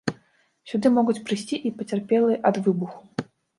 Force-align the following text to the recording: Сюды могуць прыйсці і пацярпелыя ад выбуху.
Сюды 0.71 0.91
могуць 0.95 1.17
прыйсці 1.27 1.55
і 1.71 1.73
пацярпелыя 1.83 2.43
ад 2.53 2.61
выбуху. 2.67 3.29